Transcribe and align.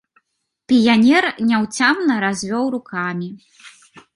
Піянер 0.71 1.23
няўцямна 1.51 2.13
развёў 2.25 2.65
рукамі. 2.77 3.29